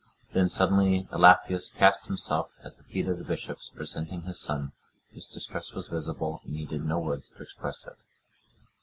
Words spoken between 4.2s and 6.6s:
his son, whose distress was visible and